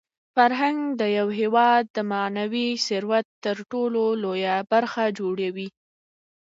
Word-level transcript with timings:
فرهنګ 0.35 0.79
د 1.01 1.01
یو 1.17 1.27
هېواد 1.39 1.83
د 1.95 1.97
معنوي 2.11 2.67
ثروت 2.85 3.27
تر 3.45 3.57
ټولو 3.71 4.03
لویه 4.23 4.55
برخه 4.71 5.03
جوړوي. 5.19 5.67